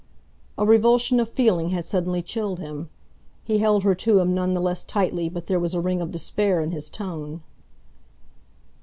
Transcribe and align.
A 0.57 0.65
revulsion 0.65 1.19
of 1.19 1.29
feeling 1.29 1.69
had 1.69 1.85
suddenly 1.85 2.23
chilled 2.23 2.57
him. 2.57 2.89
He 3.43 3.59
held 3.59 3.83
her 3.83 3.93
to 3.93 4.17
him 4.19 4.33
none 4.33 4.55
the 4.55 4.59
less 4.59 4.83
tightly 4.83 5.29
but 5.29 5.45
there 5.45 5.59
was 5.59 5.75
a 5.75 5.79
ring 5.79 6.01
of 6.01 6.09
despair 6.09 6.59
in 6.59 6.71
his 6.71 6.89
tone. 6.89 7.43